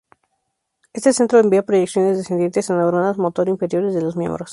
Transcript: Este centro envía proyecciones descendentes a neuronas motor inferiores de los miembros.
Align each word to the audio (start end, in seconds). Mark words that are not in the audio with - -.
Este 0.93 1.13
centro 1.13 1.37
envía 1.37 1.61
proyecciones 1.63 2.17
descendentes 2.17 2.71
a 2.71 2.75
neuronas 2.75 3.19
motor 3.19 3.47
inferiores 3.49 3.93
de 3.93 4.01
los 4.01 4.17
miembros. 4.17 4.49